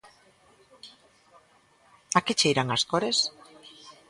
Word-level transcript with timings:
A 2.17 2.19
que 2.25 2.37
cheiran 2.39 2.67
as 2.75 2.83
cores? 2.91 3.17